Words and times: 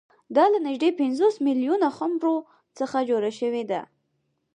دا 0.35 0.43
له 0.53 0.59
نږدې 0.67 0.89
پنځوس 0.99 1.35
میلیونه 1.47 1.87
خُمرو 1.97 2.35
څخه 2.77 2.97
جوړه 3.09 3.31
شوې 3.39 3.63
ده 3.71 3.81